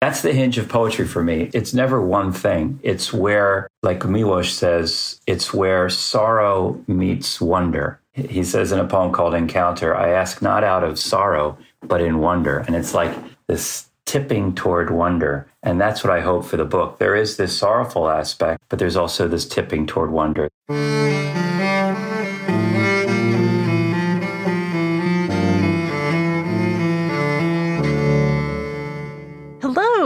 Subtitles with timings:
[0.00, 1.50] That's the hinge of poetry for me.
[1.52, 2.80] It's never one thing.
[2.82, 8.00] It's where, like Miłosz says, it's where sorrow meets wonder.
[8.14, 12.18] He says in a poem called Encounter, I ask not out of sorrow, but in
[12.18, 12.58] wonder.
[12.66, 13.14] And it's like
[13.46, 15.46] this tipping toward wonder.
[15.62, 16.98] And that's what I hope for the book.
[16.98, 20.48] There is this sorrowful aspect, but there's also this tipping toward wonder.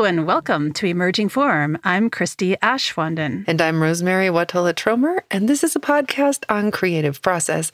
[0.04, 1.78] And welcome to Emerging Form.
[1.82, 3.44] I'm Christy Aschwanden.
[3.46, 7.72] And I'm Rosemary Wahtola Trommer, and this is a podcast on creative process.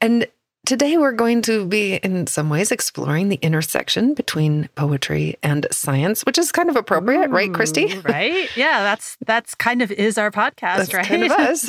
[0.00, 0.26] And
[0.64, 6.22] Today, we're going to be, in some ways, exploring the intersection between poetry and science,
[6.22, 7.98] which is kind of appropriate, Ooh, right, Christy?
[7.98, 8.48] Right?
[8.56, 11.06] Yeah, that's that's kind of is our podcast, that's right?
[11.06, 11.68] Kind of us.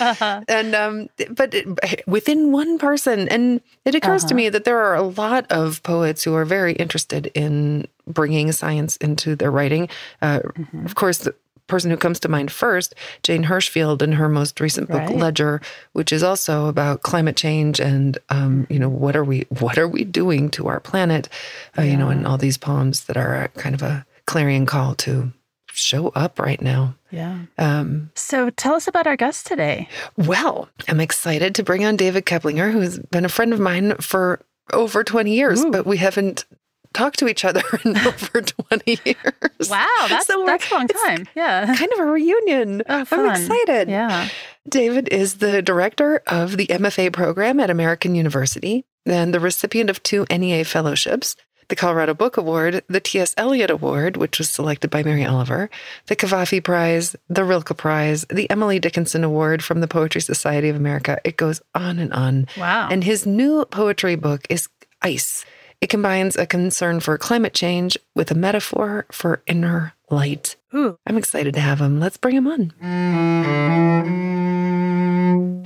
[0.00, 0.42] uh-huh.
[0.48, 4.28] And um, but it, within one person, and it occurs uh-huh.
[4.30, 8.50] to me that there are a lot of poets who are very interested in bringing
[8.50, 9.88] science into their writing.
[10.20, 10.84] Uh, mm-hmm.
[10.84, 11.28] Of course,
[11.72, 15.16] person who comes to mind first, Jane Hirshfield, in her most recent book right.
[15.16, 15.62] Ledger,
[15.94, 19.88] which is also about climate change and um, you know what are we what are
[19.88, 21.30] we doing to our planet,
[21.78, 21.90] uh, yeah.
[21.90, 25.32] you know, and all these poems that are kind of a clarion call to
[25.72, 26.94] show up right now.
[27.10, 27.38] Yeah.
[27.56, 29.88] Um, so tell us about our guest today.
[30.18, 34.40] Well, I'm excited to bring on David Keplinger, who's been a friend of mine for
[34.74, 35.70] over 20 years, Ooh.
[35.70, 36.44] but we haven't
[36.92, 39.70] talked to each other in over 20 years.
[39.70, 41.26] Wow, that's, so that's a long time.
[41.34, 41.66] Yeah.
[41.76, 42.82] Kind of a reunion.
[42.88, 43.88] Oh, I'm excited.
[43.88, 44.28] Yeah.
[44.68, 50.02] David is the director of the MFA program at American University and the recipient of
[50.02, 51.36] two NEA fellowships
[51.68, 53.32] the Colorado Book Award, the T.S.
[53.38, 55.70] Eliot Award, which was selected by Mary Oliver,
[56.06, 60.76] the Cavafy Prize, the Rilke Prize, the Emily Dickinson Award from the Poetry Society of
[60.76, 61.18] America.
[61.24, 62.46] It goes on and on.
[62.58, 62.88] Wow.
[62.90, 64.68] And his new poetry book is
[65.00, 65.46] Ice
[65.82, 70.54] it combines a concern for climate change with a metaphor for inner light.
[70.72, 70.96] Ooh.
[71.08, 71.98] I'm excited to have him.
[71.98, 72.72] Let's bring him on.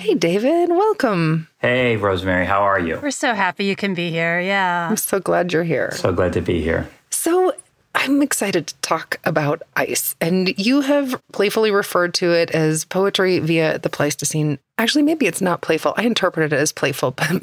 [0.00, 1.48] Hey, David, welcome.
[1.59, 2.99] Hey, Rosemary, how are you?
[3.03, 4.41] We're so happy you can be here.
[4.41, 4.88] Yeah.
[4.88, 5.93] I'm so glad you're here.
[5.93, 6.88] So glad to be here.
[7.10, 7.53] So,
[7.97, 10.15] I'm excited to talk about ice.
[10.21, 14.59] And you have playfully referred to it as poetry via the Pleistocene.
[14.77, 15.95] Actually, maybe it's not playful.
[15.97, 17.43] I interpreted it as playful, but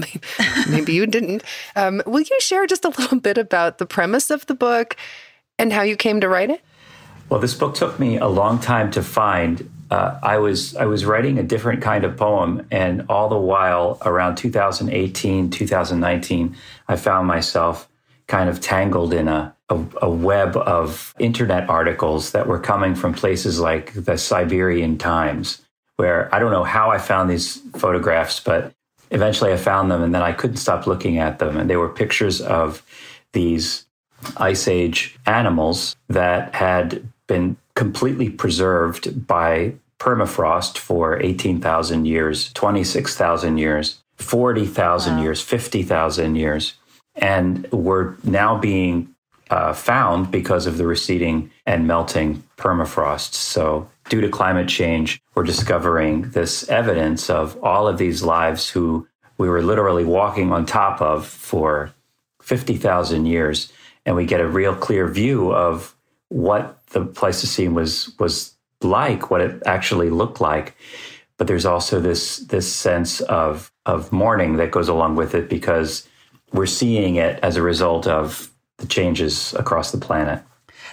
[0.70, 1.44] maybe, you didn't.
[1.76, 4.96] Um, will you share just a little bit about the premise of the book
[5.58, 6.62] and how you came to write it?
[7.30, 9.70] Well, this book took me a long time to find.
[9.90, 13.98] Uh, I was I was writing a different kind of poem, and all the while,
[14.06, 16.56] around 2018, 2019,
[16.88, 17.90] I found myself
[18.28, 23.14] kind of tangled in a a, a, web of internet articles that were coming from
[23.14, 25.62] places like the Siberian Times,
[25.98, 28.74] where I don't know how I found these photographs, but
[29.12, 31.58] eventually I found them and then I couldn't stop looking at them.
[31.58, 32.84] And they were pictures of
[33.34, 33.86] these
[34.38, 44.00] ice age animals that had been completely preserved by permafrost for 18,000 years, 26,000 years,
[44.18, 45.22] 40,000 wow.
[45.24, 46.74] years, 50,000 years,
[47.16, 49.13] and were now being
[49.50, 53.34] uh, found because of the receding and melting permafrost.
[53.34, 59.08] So, due to climate change, we're discovering this evidence of all of these lives who
[59.38, 61.94] we were literally walking on top of for
[62.42, 63.72] 50,000 years.
[64.06, 65.96] And we get a real clear view of
[66.30, 70.76] what the Pleistocene was, was like, what it actually looked like.
[71.38, 76.08] But there's also this, this sense of, of mourning that goes along with it because
[76.52, 78.53] we're seeing it as a result of
[78.84, 80.44] the changes across the planet.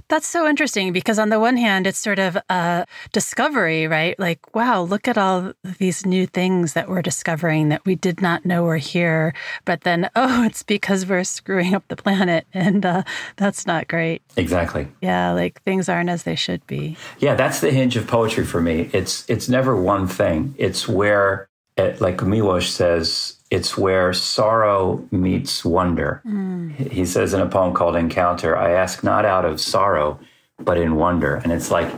[0.09, 4.19] That's so interesting because, on the one hand, it's sort of a discovery, right?
[4.19, 8.47] Like, wow, look at all these new things that we're discovering that we did not
[8.47, 9.35] know were here.
[9.65, 12.47] But then, oh, it's because we're screwing up the planet.
[12.55, 13.03] And uh,
[13.37, 14.23] that's not great.
[14.37, 14.89] Exactly.
[15.03, 16.97] Yeah, like things aren't as they should be.
[17.19, 18.89] Yeah, that's the hinge of poetry for me.
[18.93, 20.55] It's it's never one thing.
[20.57, 26.23] It's where, it, like Miłosz says, it's where sorrow meets wonder.
[26.25, 26.93] Mm.
[26.93, 30.21] He says in a poem called Encounter, I ask not out of sorrow,
[30.59, 31.37] but in wonder.
[31.37, 31.93] And it's like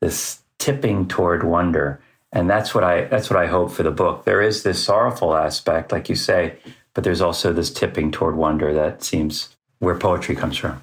[0.00, 2.00] this tipping toward wonder.
[2.32, 4.24] And that's what I that's what I hope for the book.
[4.24, 6.56] There is this sorrowful aspect, like you say,
[6.94, 10.80] but there's also this tipping toward wonder that seems where poetry comes from.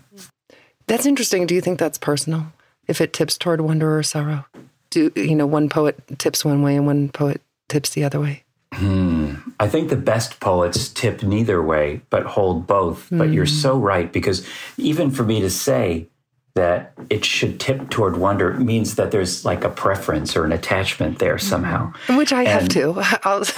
[0.86, 1.48] That's interesting.
[1.48, 2.52] Do you think that's personal?
[2.88, 4.46] If it tips toward wonder or sorrow?
[4.90, 8.44] Do you know one poet tips one way and one poet tips the other way?
[8.80, 9.36] Hmm.
[9.60, 13.10] I think the best poets tip neither way, but hold both.
[13.10, 13.18] Mm.
[13.18, 13.52] But you're hmm.
[13.52, 14.48] so right, because
[14.78, 16.08] even for me to say
[16.56, 21.20] that it should tip toward wonder means that there's like a preference or an attachment
[21.20, 21.94] there somehow.
[22.10, 22.96] Which I and, have too.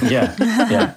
[0.08, 0.36] yeah.
[0.40, 0.94] Yeah.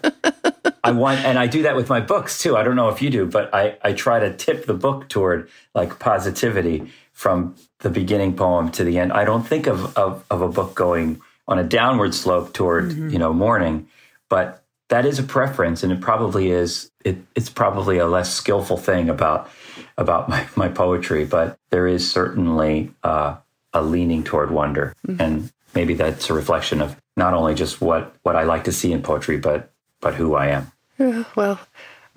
[0.82, 2.56] I want, and I do that with my books too.
[2.56, 5.48] I don't know if you do, but I, I try to tip the book toward
[5.74, 9.12] like positivity from the beginning poem to the end.
[9.12, 13.10] I don't think of, of, of a book going on a downward slope toward, mm-hmm.
[13.10, 13.88] you know, mourning,
[14.28, 18.76] but that is a preference and it probably is it, it's probably a less skillful
[18.76, 19.50] thing about
[19.96, 23.36] about my, my poetry, but there is certainly uh,
[23.72, 24.94] a leaning toward wonder.
[25.06, 25.22] Mm-hmm.
[25.22, 28.92] And maybe that's a reflection of not only just what, what I like to see
[28.92, 30.70] in poetry, but but who I am.
[30.98, 31.58] Yeah, well,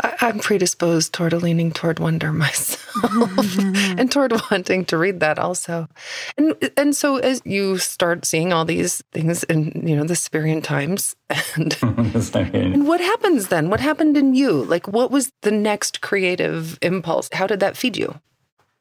[0.04, 4.00] I, am predisposed toward a leaning toward wonder myself mm-hmm.
[4.00, 5.88] and toward wanting to read that also.
[6.38, 10.62] And and so as you start seeing all these things in, you know, the Siberian
[10.62, 11.16] times
[11.56, 13.70] and, and what happens then?
[13.70, 14.64] What happened in you?
[14.64, 17.30] Like what was the next creative impulse?
[17.34, 18.20] How did that feed you?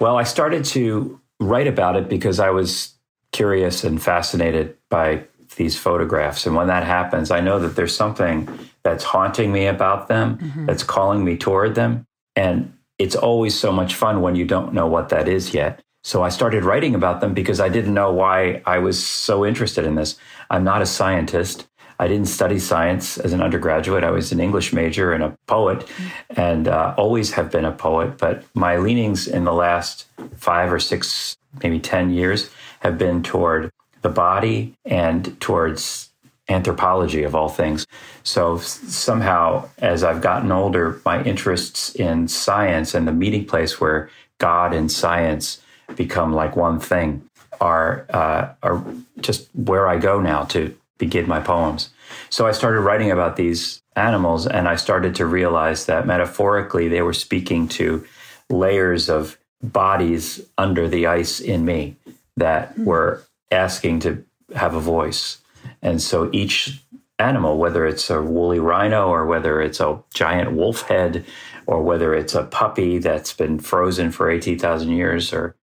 [0.01, 2.95] Well, I started to write about it because I was
[3.33, 5.25] curious and fascinated by
[5.57, 6.47] these photographs.
[6.47, 8.49] And when that happens, I know that there's something
[8.87, 10.67] that's haunting me about them, mm-hmm.
[10.67, 12.07] that's calling me toward them.
[12.37, 15.83] And it's always so much fun when you don't know what that is yet.
[16.05, 19.85] So I started writing about them because I didn't know why I was so interested
[19.85, 20.17] in this.
[20.51, 21.67] I'm not a scientist.
[21.99, 24.05] I didn't study science as an undergraduate.
[24.05, 26.41] I was an English major and a poet mm-hmm.
[26.41, 28.19] and uh, always have been a poet.
[28.19, 30.07] But my leanings in the last
[30.37, 32.51] five or six, maybe 10 years
[32.81, 33.73] have been toward
[34.03, 36.11] the body and towards
[36.49, 37.87] anthropology of all things.
[38.23, 44.11] So somehow, as I've gotten older, my interests in science and the meeting place where
[44.39, 45.61] God and science
[45.97, 47.29] become like one thing
[47.61, 48.85] are uh, are
[49.21, 51.91] just where I go now to begin my poems.
[52.31, 57.03] So I started writing about these animals, and I started to realize that metaphorically they
[57.03, 58.07] were speaking to
[58.51, 61.97] layers of bodies under the ice in me
[62.37, 62.85] that hmm.
[62.85, 65.39] were asking to have a voice.
[65.83, 66.83] And so each
[67.19, 71.25] animal, whether it's a woolly rhino or whether it's a giant wolf head
[71.67, 75.57] or whether it's a puppy that's been frozen for 18,000 years or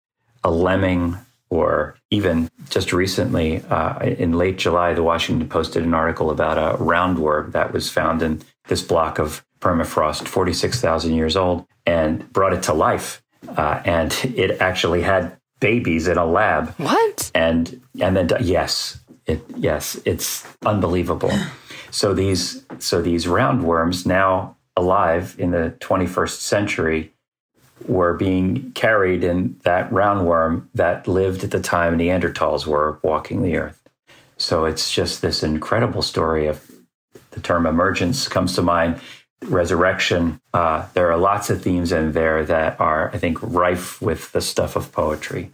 [0.44, 1.16] a lemming
[1.50, 6.56] or even just recently uh, in late July, the Washington Post did an article about
[6.56, 12.54] a roundworm that was found in this block of permafrost, 46,000 years old, and brought
[12.54, 13.22] it to life.
[13.48, 16.74] Uh, and it actually had babies in a lab.
[16.78, 17.30] What?
[17.34, 21.32] And and then yes, it yes, it's unbelievable.
[21.90, 27.12] so these so these roundworms now alive in the 21st century
[27.86, 33.56] were being carried in that roundworm that lived at the time Neanderthals were walking the
[33.56, 33.80] earth.
[34.36, 36.70] So it's just this incredible story of
[37.32, 39.00] the term emergence comes to mind
[39.44, 40.40] resurrection.
[40.54, 44.40] Uh, there are lots of themes in there that are, I think, rife with the
[44.40, 45.50] stuff of poetry.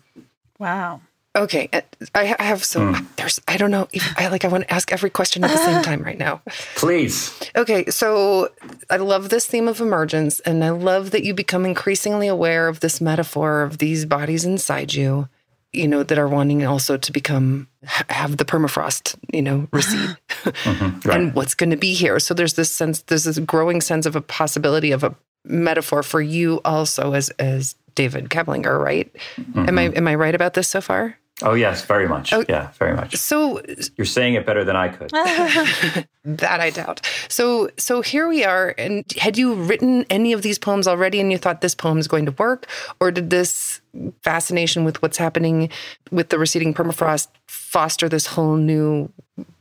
[0.59, 1.01] Wow.
[1.37, 1.81] Okay, uh,
[2.15, 2.95] I have some.
[2.95, 3.17] Mm.
[3.17, 3.89] There's, I don't know.
[3.93, 4.45] If, I like.
[4.45, 6.43] I want to ask every question at the same time right now.
[6.75, 7.39] Please.
[7.55, 8.51] Okay, so
[8.91, 12.81] I love this theme of emergence, and I love that you become increasingly aware of
[12.81, 15.29] this metaphor of these bodies inside you
[15.73, 21.09] you know, that are wanting also to become have the permafrost, you know, recede, mm-hmm,
[21.09, 21.17] right.
[21.21, 22.19] and what's going to be here.
[22.19, 25.15] So there's this sense, there's this growing sense of a possibility of a
[25.45, 29.13] metaphor for you also as as David Keplinger, right?
[29.37, 29.69] Mm-hmm.
[29.69, 31.19] Am I am I right about this so far?
[31.43, 32.33] Oh yes, very much.
[32.33, 33.15] Oh, yeah, very much.
[33.17, 33.63] So
[33.97, 35.11] you're saying it better than I could.
[36.25, 37.07] that I doubt.
[37.29, 38.75] So so here we are.
[38.77, 42.09] And had you written any of these poems already, and you thought this poem is
[42.09, 42.67] going to work,
[42.99, 43.81] or did this
[44.23, 45.71] fascination with what's happening
[46.11, 49.11] with the receding permafrost foster this whole new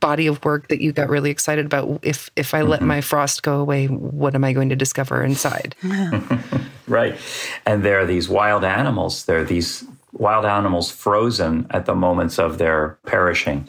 [0.00, 2.00] body of work that you got really excited about?
[2.02, 2.88] If if I let mm-hmm.
[2.88, 5.76] my frost go away, what am I going to discover inside?
[6.88, 7.16] right,
[7.64, 9.26] and there are these wild animals.
[9.26, 13.68] There are these wild animals frozen at the moments of their perishing.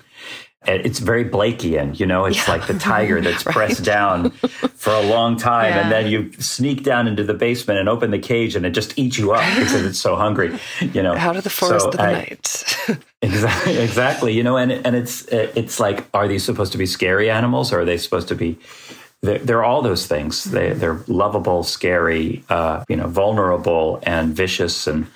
[0.68, 2.54] It's very Blakean, you know, it's yeah.
[2.54, 3.56] like the tiger that's right.
[3.56, 5.74] pressed down for a long time.
[5.74, 5.82] Yeah.
[5.82, 8.98] And then you sneak down into the basement and open the cage and it just
[9.00, 11.16] eats you up because it's so hungry, you know.
[11.16, 12.66] Out of the forest so of the I, night.
[13.22, 14.34] exactly, exactly.
[14.34, 17.82] You know, and, and it's, it's like, are these supposed to be scary animals or
[17.82, 18.60] are they supposed to be
[19.22, 20.46] they're, they're, all those things.
[20.46, 25.08] They, they're lovable, scary, uh, you know, vulnerable, and vicious, and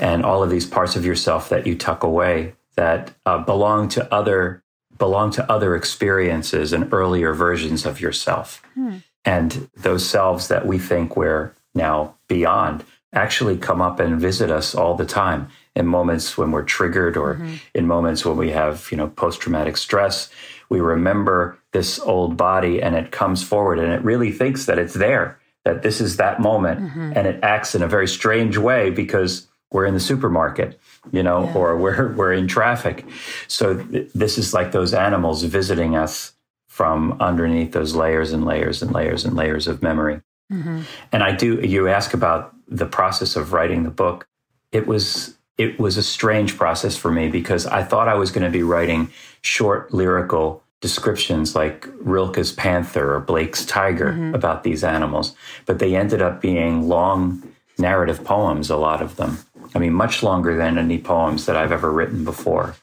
[0.00, 4.12] and all of these parts of yourself that you tuck away that uh, belong to
[4.12, 4.62] other
[4.98, 8.96] belong to other experiences and earlier versions of yourself hmm.
[9.24, 14.74] and those selves that we think we're now beyond actually come up and visit us
[14.74, 17.54] all the time in moments when we're triggered or mm-hmm.
[17.74, 20.30] in moments when we have you know post-traumatic stress
[20.68, 24.94] we remember this old body and it comes forward and it really thinks that it's
[24.94, 27.12] there that this is that moment mm-hmm.
[27.14, 30.80] and it acts in a very strange way because we're in the supermarket,
[31.12, 31.54] you know, yeah.
[31.54, 33.04] or we're we're in traffic.
[33.48, 36.32] So th- this is like those animals visiting us
[36.66, 40.22] from underneath those layers and layers and layers and layers of memory.
[40.52, 40.82] Mm-hmm.
[41.12, 41.60] And I do.
[41.60, 44.26] You ask about the process of writing the book.
[44.72, 48.44] It was it was a strange process for me because I thought I was going
[48.44, 49.10] to be writing
[49.42, 54.34] short lyrical descriptions like Rilke's panther or Blake's tiger mm-hmm.
[54.34, 55.34] about these animals,
[55.66, 57.42] but they ended up being long
[57.78, 59.38] narrative poems, a lot of them.
[59.74, 62.76] I mean, much longer than any poems that I've ever written before.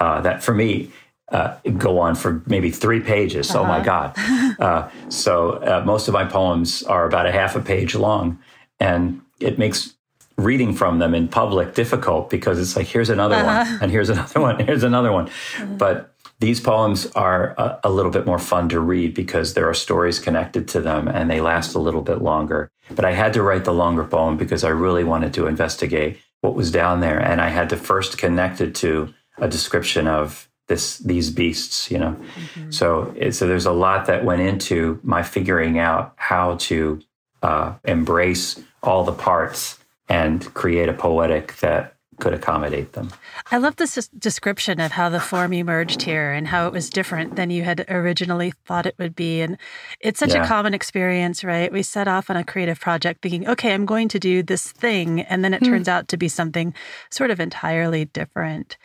[0.00, 0.90] Uh, that for me
[1.32, 3.50] uh, go on for maybe three pages.
[3.50, 3.60] Uh-huh.
[3.60, 4.54] Oh my uh-huh.
[4.56, 4.60] God.
[4.60, 8.38] Uh, so uh, most of my poems are about a half a page long.
[8.78, 9.94] And it makes
[10.36, 13.64] reading from them in public difficult because it's like, here's another uh-huh.
[13.70, 15.26] one, and here's another one, here's another one.
[15.26, 15.66] Uh-huh.
[15.78, 16.11] But
[16.42, 20.18] these poems are a, a, little bit more fun to read because there are stories
[20.18, 22.68] connected to them and they last a little bit longer.
[22.90, 26.56] But I had to write the longer poem because I really wanted to investigate what
[26.56, 27.20] was down there.
[27.20, 31.98] And I had to first connect it to a description of this these beasts, you
[31.98, 32.16] know.
[32.16, 32.70] Mm-hmm.
[32.72, 37.00] So so there's a lot that went into my figuring out how to
[37.44, 41.91] uh, embrace all the parts and create a poetic that
[42.22, 43.10] could accommodate them.
[43.50, 47.34] I love this description of how the form emerged here and how it was different
[47.34, 49.40] than you had originally thought it would be.
[49.40, 49.58] And
[49.98, 50.44] it's such yeah.
[50.44, 51.72] a common experience, right?
[51.72, 55.22] We set off on a creative project thinking, okay, I'm going to do this thing.
[55.22, 55.66] And then it mm.
[55.66, 56.72] turns out to be something
[57.10, 58.76] sort of entirely different.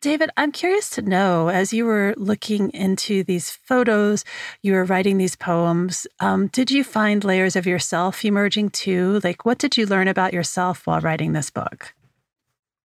[0.00, 4.24] David, I'm curious to know as you were looking into these photos,
[4.62, 9.20] you were writing these poems, um, did you find layers of yourself emerging too?
[9.22, 11.92] Like, what did you learn about yourself while writing this book?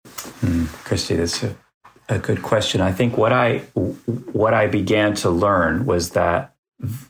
[0.05, 1.55] Hmm, Christy, that's a,
[2.07, 2.81] a good question.
[2.81, 3.59] I think what I
[4.31, 6.55] what I began to learn was that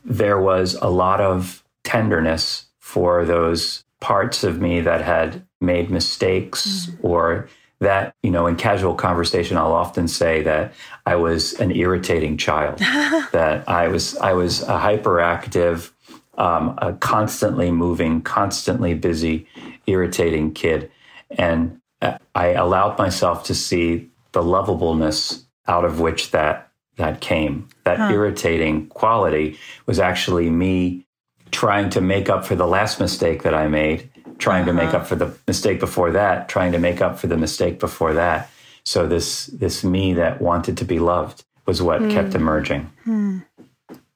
[0.04, 6.88] there was a lot of tenderness for those parts of me that had made mistakes
[6.88, 6.98] mm.
[7.02, 10.74] or that you know in casual conversation i'll often say that
[11.06, 12.78] i was an irritating child
[13.32, 15.92] that i was i was a hyperactive
[16.38, 19.48] um, a constantly moving constantly busy
[19.88, 20.90] irritating kid
[21.32, 27.68] and I allowed myself to see the lovableness out of which that that came.
[27.84, 28.12] That huh.
[28.12, 31.06] irritating quality was actually me
[31.52, 34.72] trying to make up for the last mistake that I made, trying uh-huh.
[34.72, 34.98] to make uh-huh.
[34.98, 38.50] up for the mistake before that, trying to make up for the mistake before that.
[38.84, 42.12] So this this me that wanted to be loved was what mm.
[42.12, 42.92] kept emerging.
[43.06, 43.46] Mm.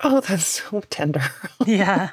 [0.04, 1.22] Oh, that's so tender.
[1.66, 2.10] Yeah.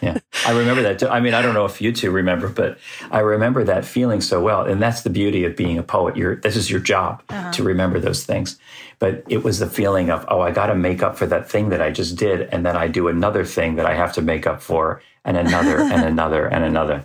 [0.00, 0.18] yeah.
[0.46, 0.98] I remember that.
[0.98, 1.08] Too.
[1.08, 2.78] I mean, I don't know if you two remember, but
[3.10, 4.62] I remember that feeling so well.
[4.62, 6.16] And that's the beauty of being a poet.
[6.16, 7.52] You're, this is your job uh-huh.
[7.52, 8.58] to remember those things.
[8.98, 11.68] But it was the feeling of, oh, I got to make up for that thing
[11.68, 12.48] that I just did.
[12.50, 15.78] And then I do another thing that I have to make up for, and another,
[15.78, 17.04] and another, and another.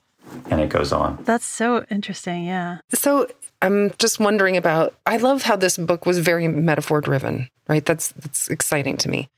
[0.50, 1.18] And it goes on.
[1.26, 2.46] That's so interesting.
[2.46, 2.78] Yeah.
[2.94, 3.28] So
[3.62, 7.86] I'm just wondering about I love how this book was very metaphor driven, right?
[7.86, 9.30] That's that's exciting to me.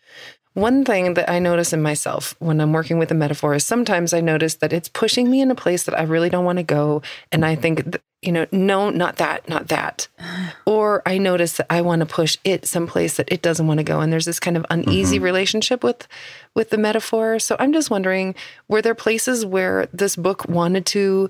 [0.53, 4.13] One thing that I notice in myself when I'm working with a metaphor is sometimes
[4.13, 6.63] I notice that it's pushing me in a place that I really don't want to
[6.63, 7.01] go.
[7.31, 10.07] And I think, you know, no, not that, not that.
[10.65, 13.83] Or I notice that I want to push it someplace that it doesn't want to
[13.83, 13.99] go.
[13.99, 15.25] And there's this kind of uneasy mm-hmm.
[15.25, 16.07] relationship with
[16.55, 17.37] with the metaphor.
[17.39, 18.33] So I'm just wondering,
[18.67, 21.29] were there places where this book wanted to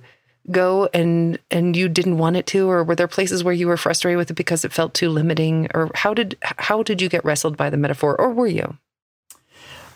[0.51, 3.77] go and and you didn't want it to or were there places where you were
[3.77, 7.24] frustrated with it because it felt too limiting or how did how did you get
[7.24, 8.77] wrestled by the metaphor or were you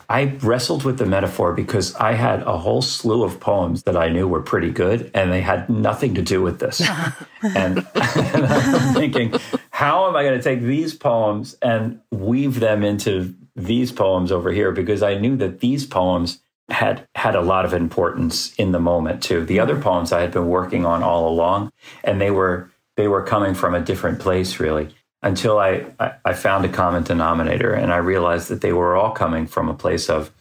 [0.09, 4.07] I wrestled with the metaphor because I had a whole slew of poems that I
[4.09, 6.81] knew were pretty good and they had nothing to do with this.
[7.43, 9.33] and, and I'm thinking,
[9.69, 14.51] how am I going to take these poems and weave them into these poems over
[14.51, 14.71] here?
[14.71, 19.23] Because I knew that these poems had had a lot of importance in the moment
[19.23, 19.45] too.
[19.45, 21.71] The other poems I had been working on all along
[22.03, 24.89] and they were they were coming from a different place really
[25.21, 25.86] until I,
[26.24, 29.74] I, found a common denominator and I realized that they were all coming from a
[29.74, 30.31] place of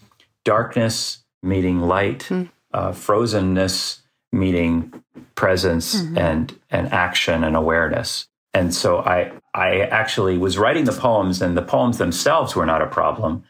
[0.44, 2.50] darkness meeting light, mm.
[2.74, 4.00] uh, frozenness
[4.32, 5.02] meeting
[5.34, 6.18] presence mm-hmm.
[6.18, 8.28] and, and action and awareness.
[8.52, 12.82] And so I, I actually was writing the poems, and the poems themselves were not
[12.82, 13.44] a problem.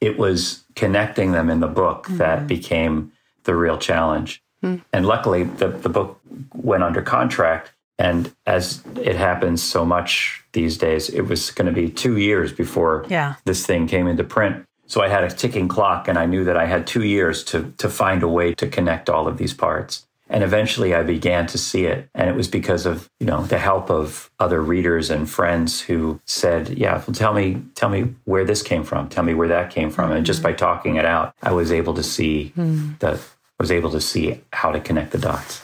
[0.00, 2.18] It was connecting them in the book mm-hmm.
[2.18, 3.12] that became
[3.44, 4.42] the real challenge.
[4.62, 4.82] Mm.
[4.92, 6.20] And luckily, the, the book
[6.54, 11.72] went under contract and as it happens so much these days, it was going to
[11.72, 13.34] be two years before yeah.
[13.44, 14.64] this thing came into print.
[14.86, 17.72] So I had a ticking clock and I knew that I had two years to,
[17.78, 20.06] to find a way to connect all of these parts.
[20.28, 22.08] And eventually I began to see it.
[22.14, 26.20] And it was because of, you know, the help of other readers and friends who
[26.24, 29.08] said, yeah, well, tell me, tell me where this came from.
[29.08, 30.06] Tell me where that came from.
[30.06, 30.16] Mm-hmm.
[30.18, 32.98] And just by talking it out, I was able to see mm.
[32.98, 33.20] the,
[33.60, 35.63] was able to see how to connect the dots.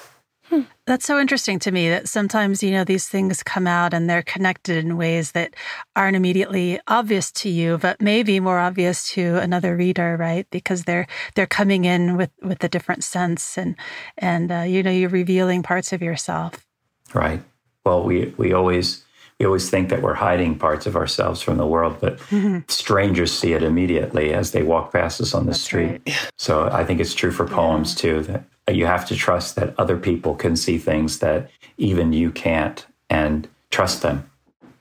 [0.87, 4.23] That's so interesting to me that sometimes, you know, these things come out and they're
[4.23, 5.55] connected in ways that
[5.95, 10.47] aren't immediately obvious to you, but maybe more obvious to another reader, right?
[10.51, 13.77] Because they're they're coming in with with a different sense and
[14.19, 16.67] and uh, you know, you're revealing parts of yourself.
[17.15, 17.43] Right.
[17.85, 19.05] well, we, we always
[19.39, 22.59] we always think that we're hiding parts of ourselves from the world, but mm-hmm.
[22.69, 26.03] strangers see it immediately as they walk past us on the That's street.
[26.07, 26.31] Right.
[26.37, 28.01] So I think it's true for poems yeah.
[28.03, 32.31] too that you have to trust that other people can see things that even you
[32.31, 34.31] can't and trust them.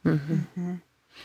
[0.05, 0.75] Mm-hmm.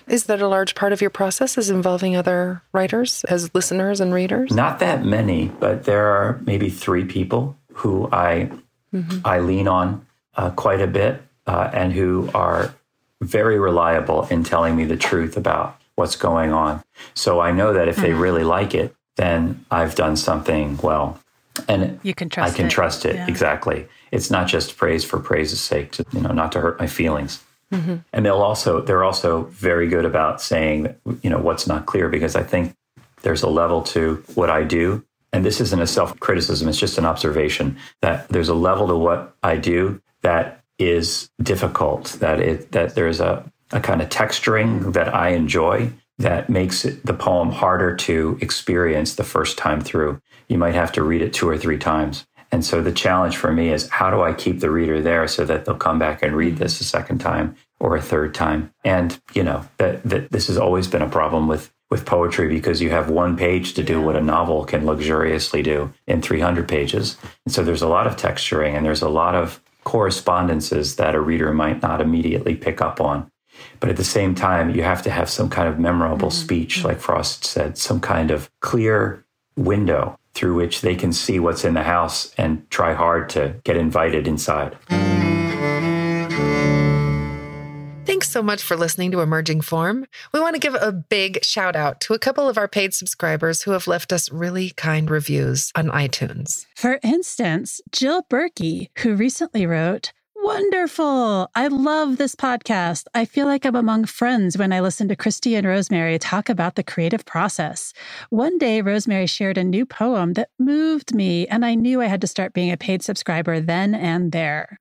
[0.07, 4.13] Is that a large part of your process is involving other writers as listeners and
[4.13, 4.51] readers?
[4.51, 8.51] Not that many, but there are maybe three people who I
[8.93, 9.21] mm-hmm.
[9.25, 10.07] I lean on
[10.37, 12.75] uh, quite a bit uh, and who are
[13.23, 16.83] very reliable in telling me the truth about what's going on.
[17.15, 18.05] So I know that if mm-hmm.
[18.05, 21.19] they really like it, then I've done something well.
[21.69, 22.71] And you can trust I can it.
[22.71, 23.17] trust it.
[23.17, 23.27] Yeah.
[23.29, 23.87] Exactly.
[24.11, 27.43] It's not just praise for praise's sake, to, you know, not to hurt my feelings.
[27.73, 27.97] Mm-hmm.
[28.13, 32.37] And they'll also they're also very good about saying, you know, what's not clear because
[32.37, 32.75] I think
[33.23, 35.05] there's a level to what I do.
[35.33, 38.97] And this isn't a self criticism, it's just an observation that there's a level to
[38.97, 44.93] what I do that is difficult, that it that there's a, a kind of texturing
[44.93, 50.21] that I enjoy that makes it, the poem harder to experience the first time through.
[50.49, 52.27] You might have to read it two or three times.
[52.53, 55.45] And so the challenge for me is how do I keep the reader there so
[55.45, 58.73] that they'll come back and read this a second time or a third time?
[58.85, 62.81] And, you know, that, that this has always been a problem with with poetry because
[62.81, 67.17] you have one page to do what a novel can luxuriously do in 300 pages.
[67.45, 71.21] And so there's a lot of texturing and there's a lot of correspondences that a
[71.21, 73.31] reader might not immediately pick up on.
[73.85, 76.43] But at the same time, you have to have some kind of memorable mm-hmm.
[76.43, 79.27] speech, like Frost said, some kind of clear
[79.57, 83.77] window through which they can see what's in the house and try hard to get
[83.77, 84.79] invited inside.
[88.07, 90.07] Thanks so much for listening to Emerging Form.
[90.33, 93.61] We want to give a big shout out to a couple of our paid subscribers
[93.61, 96.65] who have left us really kind reviews on iTunes.
[96.75, 101.49] For instance, Jill Berkey, who recently wrote, Wonderful.
[101.55, 103.07] I love this podcast.
[103.15, 106.75] I feel like I'm among friends when I listen to Christy and Rosemary talk about
[106.75, 107.95] the creative process.
[108.29, 112.21] One day, Rosemary shared a new poem that moved me, and I knew I had
[112.21, 114.79] to start being a paid subscriber then and there.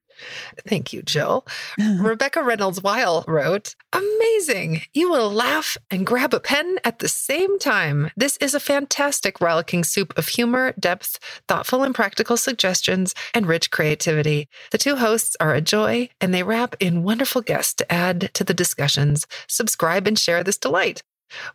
[0.68, 1.46] Thank you, Jill.
[2.00, 4.82] Rebecca Reynolds Weil wrote, Amazing!
[4.94, 8.12] You will laugh and grab a pen at the same time.
[8.16, 13.72] This is a fantastic rollicking soup of humor, depth, thoughtful and practical suggestions, and rich
[13.72, 14.48] creativity.
[14.72, 18.44] The two hosts are a joy, and they wrap in wonderful guests to add to
[18.44, 19.28] the discussions.
[19.48, 21.04] Subscribe and share this delight.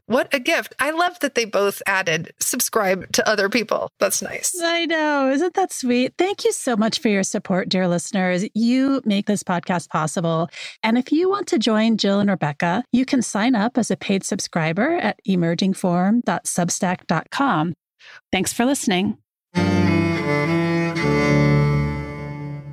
[0.06, 0.74] What a gift.
[0.78, 3.90] I love that they both added subscribe to other people.
[3.98, 4.54] That's nice.
[4.62, 5.30] I know.
[5.30, 6.14] Isn't that sweet?
[6.18, 8.44] Thank you so much for your support, dear listeners.
[8.54, 10.48] You make this podcast possible.
[10.82, 13.96] And if you want to join Jill and Rebecca, you can sign up as a
[13.96, 17.74] paid subscriber at emergingform.substack.com.
[18.32, 19.18] Thanks for listening.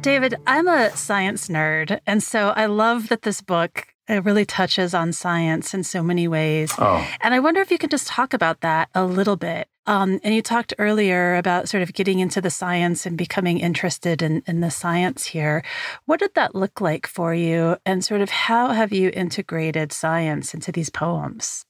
[0.02, 2.00] David, I'm a science nerd.
[2.06, 6.28] And so I love that this book it really touches on science in so many
[6.28, 6.72] ways.
[6.78, 7.08] Oh.
[7.22, 9.68] And I wonder if you could just talk about that a little bit.
[9.88, 14.22] Um, and you talked earlier about sort of getting into the science and becoming interested
[14.22, 15.63] in, in the science here.
[16.06, 17.78] What did that look like for you?
[17.86, 21.65] And sort of how have you integrated science into these poems?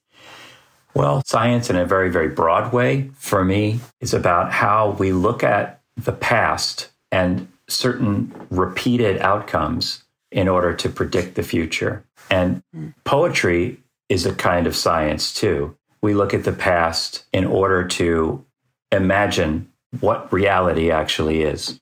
[0.94, 5.44] Well, science in a very, very broad way for me is about how we look
[5.44, 10.04] at the past and certain repeated outcomes
[10.36, 12.04] in order to predict the future.
[12.30, 12.62] And
[13.04, 15.76] poetry is a kind of science too.
[16.02, 18.44] We look at the past in order to
[18.92, 21.80] imagine what reality actually is.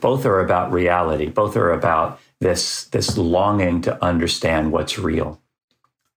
[0.00, 1.26] Both are about reality.
[1.28, 5.40] Both are about this, this longing to understand what's real.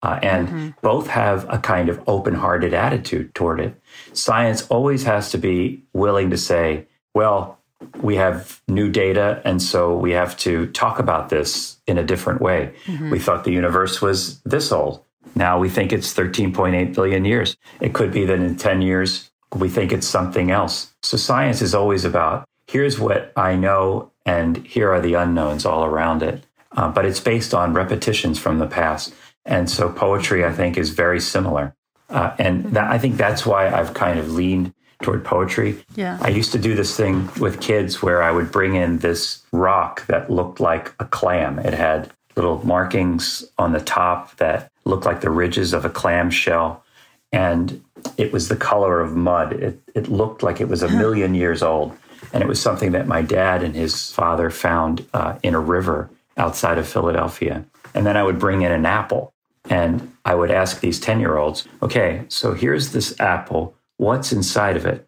[0.02, 0.70] Uh, and mm-hmm.
[0.82, 3.80] both have a kind of open hearted attitude toward it.
[4.14, 7.57] Science always has to be willing to say, well,
[8.02, 12.42] we have new data, and so we have to talk about this in a different
[12.42, 12.74] way.
[12.86, 13.12] Mm-hmm.
[13.12, 15.04] We thought the universe was this old.
[15.36, 17.58] Now we think it's 13.8 billion years.
[17.80, 20.94] It could be that in 10 years, we think it's something else.
[21.04, 25.86] So science is always about here's what I know, and here are the unknowns all
[25.86, 26.44] around it.
[26.76, 29.14] Uh, but it's based on repetitions from the past.
[29.46, 31.74] And so poetry, I think, is very similar.
[32.10, 35.84] Uh, and that, I think that's why I've kind of leaned toward poetry.
[35.96, 36.18] Yeah.
[36.22, 40.06] I used to do this thing with kids where I would bring in this rock
[40.08, 41.60] that looked like a clam.
[41.60, 46.30] It had little markings on the top that looked like the ridges of a clam
[46.30, 46.84] shell.
[47.32, 47.84] And
[48.18, 49.54] it was the color of mud.
[49.54, 51.96] It, it looked like it was a million years old.
[52.34, 56.10] And it was something that my dad and his father found uh, in a river
[56.38, 57.66] outside of Philadelphia.
[57.94, 59.34] And then I would bring in an apple
[59.70, 64.78] and I would ask these 10 year olds, okay, so here's this apple what's inside
[64.78, 65.08] of it?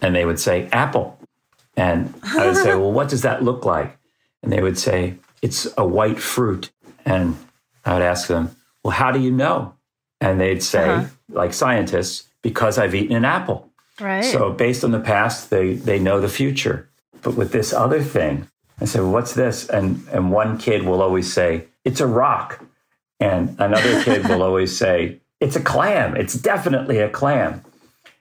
[0.00, 1.18] And they would say, apple.
[1.76, 3.96] And I would say, well, what does that look like?
[4.42, 6.70] And they would say, it's a white fruit.
[7.04, 7.36] And
[7.84, 9.74] I would ask them, well, how do you know?
[10.20, 11.08] And they'd say, uh-huh.
[11.30, 13.70] like scientists, because I've eaten an apple.
[14.00, 14.24] Right.
[14.24, 16.88] So based on the past, they, they know the future.
[17.22, 18.48] But with this other thing,
[18.80, 19.68] I said, well, what's this?
[19.68, 22.64] And, and one kid will always say, it's a rock.
[23.20, 26.16] And another kid will always say, it's a clam.
[26.16, 27.62] It's definitely a clam.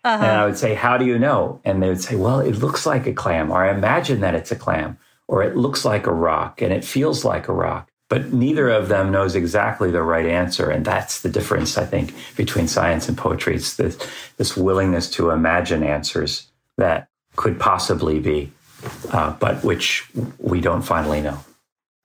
[0.03, 0.23] Uh-huh.
[0.23, 1.61] And I would say, How do you know?
[1.63, 4.51] And they would say, Well, it looks like a clam, or I imagine that it's
[4.51, 7.89] a clam, or it looks like a rock and it feels like a rock.
[8.09, 10.69] But neither of them knows exactly the right answer.
[10.69, 13.55] And that's the difference, I think, between science and poetry.
[13.55, 13.97] It's this,
[14.37, 18.51] this willingness to imagine answers that could possibly be,
[19.11, 21.39] uh, but which we don't finally know.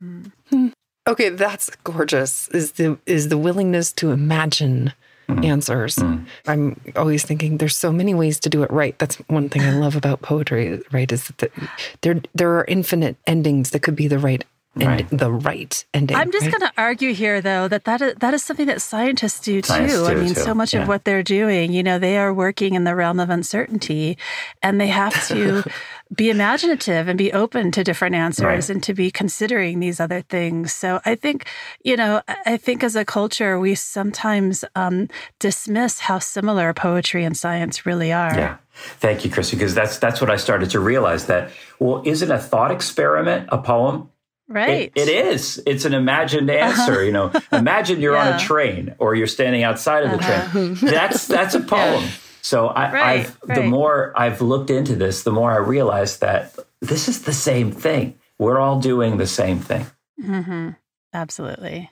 [0.03, 0.69] Mm-hmm.
[1.07, 2.49] Okay, that's gorgeous.
[2.49, 4.93] Is the is the willingness to imagine.
[5.29, 5.97] Answers.
[5.97, 6.27] Mm.
[6.47, 8.99] I'm always thinking there's so many ways to do it right.
[8.99, 11.11] That's one thing I love about poetry, right?
[11.11, 11.53] Is that
[12.01, 14.45] there there are infinite endings that could be the right
[14.77, 15.09] Right.
[15.11, 16.17] the right ending.
[16.17, 16.53] I'm just right?
[16.53, 19.99] going to argue here, though, that that is, that is something that scientists do scientists
[19.99, 20.05] too.
[20.05, 20.41] Do I mean, too.
[20.41, 20.83] so much yeah.
[20.83, 24.17] of what they're doing, you know, they are working in the realm of uncertainty,
[24.63, 25.65] and they have to
[26.15, 28.71] be imaginative and be open to different answers right.
[28.71, 30.73] and to be considering these other things.
[30.73, 31.47] So I think,
[31.83, 37.37] you know, I think as a culture, we sometimes um, dismiss how similar poetry and
[37.37, 38.35] science really are.
[38.35, 38.57] Yeah.
[39.01, 41.51] Thank you, Chrissy, because that's that's what I started to realize that
[41.81, 44.11] well, isn't a thought experiment a poem?
[44.49, 44.91] Right.
[44.95, 45.63] It, it is.
[45.67, 46.59] It's an imagined uh-huh.
[46.59, 46.93] answer.
[46.93, 47.01] Uh-huh.
[47.03, 48.31] You know, imagine you're yeah.
[48.31, 50.51] on a train or you're standing outside of the uh-huh.
[50.51, 50.75] train.
[50.81, 52.03] That's that's a poem.
[52.03, 52.11] Yeah.
[52.41, 53.57] So I, right, I've right.
[53.57, 57.73] the more I've looked into this, the more I realize that this is the same
[57.73, 58.19] thing.
[58.39, 59.87] We're all doing the same thing.
[60.23, 60.71] Mm-hmm.
[61.13, 61.91] Absolutely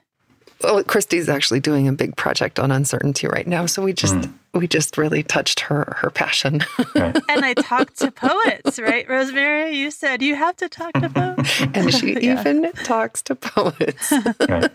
[0.62, 4.33] well, Christy's actually doing a big project on uncertainty right now, so we just mm.
[4.55, 6.61] we just really touched her her passion.
[6.95, 7.16] Right.
[7.29, 9.77] and I talked to poets, right, Rosemary?
[9.77, 12.40] You said you have to talk to poets, and she yeah.
[12.40, 14.12] even talks to poets.
[14.49, 14.71] Right.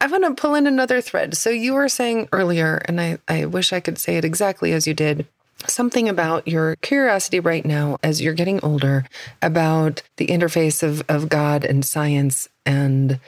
[0.00, 1.36] I want to pull in another thread.
[1.36, 4.86] So you were saying earlier, and I I wish I could say it exactly as
[4.86, 5.26] you did
[5.66, 9.04] something about your curiosity right now as you're getting older
[9.42, 13.18] about the interface of, of God and science and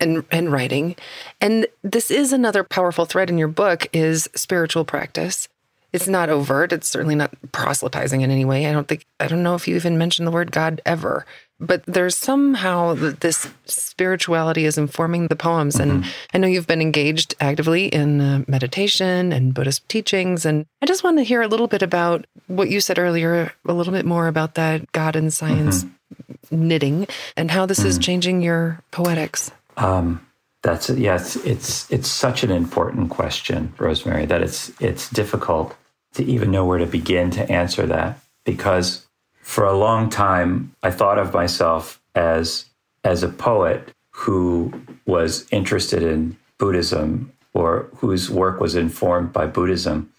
[0.00, 0.96] and, and writing.
[1.40, 5.48] And this is another powerful thread in your book is spiritual practice.
[5.92, 6.72] It's not overt.
[6.72, 8.66] It's certainly not proselytizing in any way.
[8.66, 11.26] I don't think, I don't know if you even mentioned the word God ever,
[11.58, 15.76] but there's somehow this spirituality is informing the poems.
[15.76, 15.90] Mm-hmm.
[15.90, 20.46] And I know you've been engaged actively in uh, meditation and Buddhist teachings.
[20.46, 23.74] And I just want to hear a little bit about what you said earlier, a
[23.74, 26.68] little bit more about that God and science mm-hmm.
[26.68, 27.88] knitting and how this mm-hmm.
[27.88, 29.50] is changing your poetics.
[29.76, 30.26] Um,
[30.62, 35.74] that's yes, it's it's such an important question, Rosemary, that it's it's difficult
[36.14, 39.06] to even know where to begin to answer that because
[39.42, 42.66] for a long time I thought of myself as
[43.04, 44.72] as a poet who
[45.06, 50.12] was interested in Buddhism or whose work was informed by Buddhism.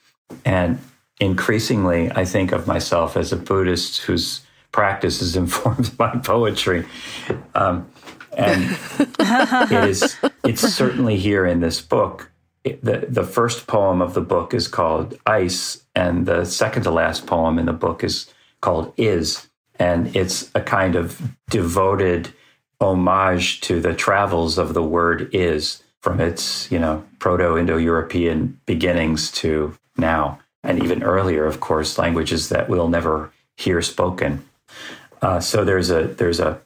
[0.44, 0.80] And
[1.20, 6.86] increasingly, I think of myself as a Buddhist whose practice is informed by poetry.
[7.54, 7.90] Um,
[8.38, 8.78] and
[9.72, 12.32] it is it's certainly here in this book.
[12.64, 16.92] It, the the first poem of the book is called Ice, and the second to
[16.92, 19.48] last poem in the book is called Is,
[19.80, 22.34] and it's a kind of devoted
[22.80, 29.78] homage to the travels of the word is from its you know proto-indo-european beginnings to
[29.98, 30.40] now.
[30.64, 34.44] And even earlier of course languages that we'll never hear spoken.
[35.22, 36.62] Uh, so there's a there's a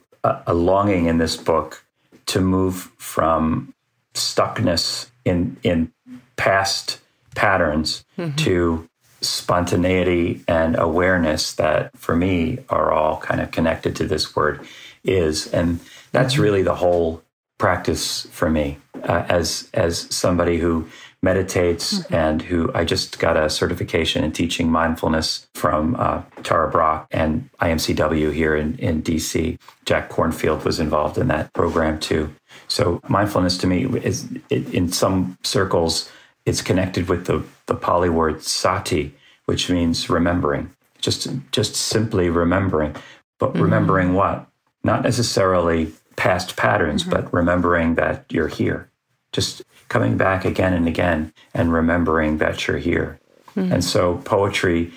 [0.47, 1.83] a, longing in this book
[2.27, 3.73] to move from
[4.13, 5.91] stuckness in in
[6.35, 6.99] past
[7.35, 8.35] patterns mm-hmm.
[8.35, 8.87] to
[9.21, 14.65] spontaneity and awareness that for me are all kind of connected to this word
[15.03, 15.79] is and
[16.11, 16.43] that's mm-hmm.
[16.43, 17.21] really the whole
[17.57, 20.87] practice for me uh, as as somebody who
[21.21, 22.13] meditates mm-hmm.
[22.13, 27.49] and who I just got a certification in teaching mindfulness from uh, Tara Brach and
[27.61, 29.59] IMCW here in, in DC.
[29.85, 32.33] Jack Kornfield was involved in that program too.
[32.67, 36.09] So mindfulness to me is it, in some circles,
[36.45, 39.13] it's connected with the, the Pali word sati,
[39.45, 42.95] which means remembering, just, just simply remembering.
[43.39, 43.63] But mm-hmm.
[43.63, 44.47] remembering what?
[44.83, 47.11] Not necessarily past patterns, mm-hmm.
[47.11, 48.89] but remembering that you're here.
[49.35, 53.19] Just coming back again and again and remembering that you're here.
[53.55, 53.73] Mm-hmm.
[53.73, 54.93] And so poetry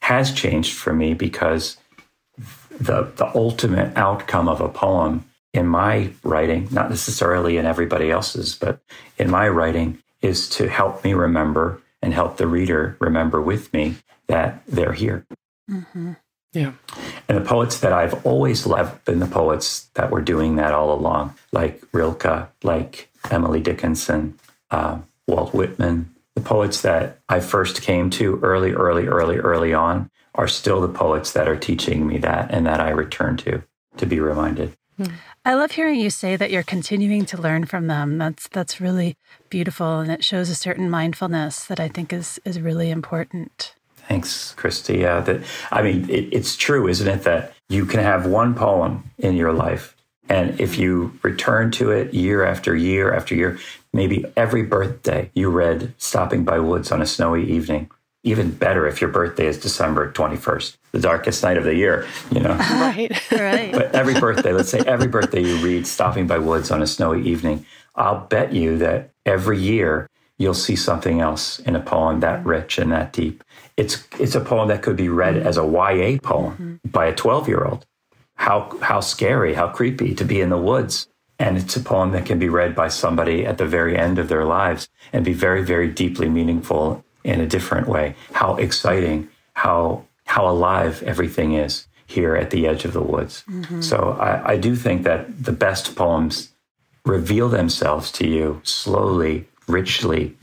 [0.00, 1.76] has changed for me because
[2.70, 8.56] the the ultimate outcome of a poem in my writing, not necessarily in everybody else's,
[8.56, 8.80] but
[9.18, 13.96] in my writing, is to help me remember and help the reader remember with me
[14.28, 15.26] that they're here.
[15.70, 16.12] Mm-hmm.
[16.52, 16.72] Yeah.
[17.28, 20.92] And the poets that I've always loved been the poets that were doing that all
[20.92, 24.38] along, like Rilke, like Emily Dickinson,
[24.70, 26.14] uh, Walt Whitman.
[26.34, 30.88] The poets that I first came to early, early, early, early on are still the
[30.88, 33.62] poets that are teaching me that and that I return to
[33.98, 34.74] to be reminded.
[35.44, 38.18] I love hearing you say that you're continuing to learn from them.
[38.18, 39.16] That's that's really
[39.50, 43.74] beautiful and it shows a certain mindfulness that I think is is really important.
[44.12, 44.98] Thanks, Christy.
[44.98, 49.10] Yeah, that I mean, it, it's true, isn't it, that you can have one poem
[49.16, 49.96] in your life,
[50.28, 53.58] and if you return to it year after year after year,
[53.94, 57.90] maybe every birthday you read "Stopping by Woods on a Snowy Evening."
[58.22, 62.06] Even better if your birthday is December twenty first, the darkest night of the year.
[62.30, 63.10] You know, Right.
[63.32, 63.72] Right.
[63.72, 67.22] but every birthday, let's say every birthday you read "Stopping by Woods on a Snowy
[67.26, 67.64] Evening,"
[67.96, 72.78] I'll bet you that every year you'll see something else in a poem that rich
[72.78, 73.42] and that deep.
[73.76, 75.46] It's it's a poem that could be read mm-hmm.
[75.46, 76.90] as a YA poem mm-hmm.
[76.90, 77.86] by a 12-year-old.
[78.34, 81.08] How how scary, how creepy to be in the woods.
[81.38, 84.28] And it's a poem that can be read by somebody at the very end of
[84.28, 88.14] their lives and be very, very deeply meaningful in a different way.
[88.32, 93.44] How exciting, how how alive everything is here at the edge of the woods.
[93.48, 93.80] Mm-hmm.
[93.80, 96.52] So I, I do think that the best poems
[97.04, 100.36] reveal themselves to you slowly, richly,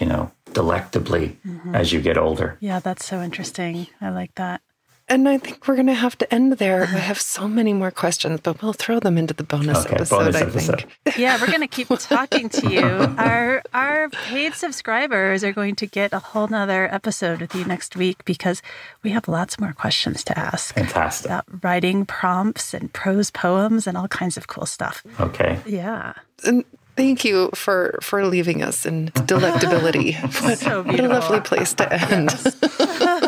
[0.00, 1.74] you know, delectably mm-hmm.
[1.74, 2.56] as you get older.
[2.60, 3.86] yeah, that's so interesting.
[4.00, 4.62] I like that.
[5.08, 6.82] And I think we're going to have to end there.
[6.98, 10.18] I have so many more questions, but we'll throw them into the bonus Okay, episode,
[10.18, 10.80] bonus I episode.
[11.04, 11.16] think.
[11.24, 12.88] Yeah, we're going to keep talking to you.
[13.30, 17.94] Our our paid subscribers are going to get a whole nother episode with you next
[17.96, 18.62] week because
[19.04, 21.26] we have lots more questions to ask Fantastic.
[21.30, 25.04] about writing prompts and prose poems and all kinds of cool stuff.
[25.20, 25.60] Okay.
[25.66, 26.14] Yeah.
[26.48, 26.64] And
[26.96, 30.20] thank you for for leaving us in delectability.
[30.42, 32.30] what, So what a lovely place to end.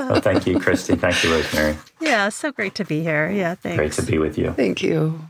[0.08, 0.96] Well, thank you, Christy.
[0.96, 1.76] Thank you, Rosemary.
[2.00, 3.30] Yeah, so great to be here.
[3.30, 3.76] Yeah, thanks.
[3.76, 4.52] Great to be with you.
[4.52, 5.20] Thank you.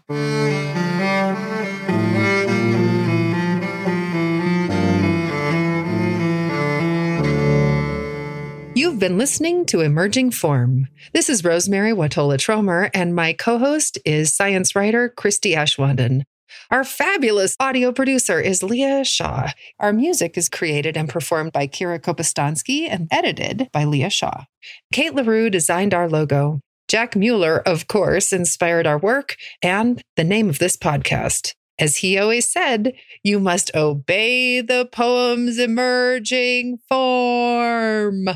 [8.74, 10.86] You've been listening to Emerging Form.
[11.12, 16.22] This is Rosemary Wahtola Trommer, and my co host is science writer Christy Aschwanden.
[16.70, 19.52] Our fabulous audio producer is Leah Shaw.
[19.78, 24.44] Our music is created and performed by Kira Kopostansky and edited by Leah Shaw.
[24.92, 26.60] Kate LaRue designed our logo.
[26.88, 31.54] Jack Mueller, of course, inspired our work and the name of this podcast.
[31.78, 38.28] As he always said, you must obey the poem's emerging form.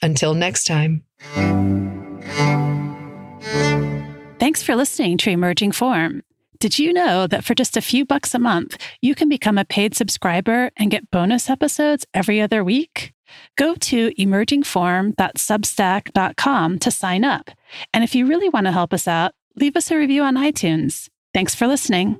[0.00, 1.04] Until next time.
[4.38, 6.22] Thanks for listening to Emerging Form.
[6.60, 9.64] Did you know that for just a few bucks a month, you can become a
[9.64, 13.12] paid subscriber and get bonus episodes every other week?
[13.56, 17.50] Go to emergingform.substack.com to sign up.
[17.94, 21.08] And if you really want to help us out, leave us a review on iTunes.
[21.32, 22.18] Thanks for listening.